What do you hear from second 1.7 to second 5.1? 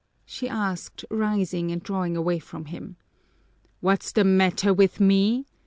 and drawing away from him. "What's the matter with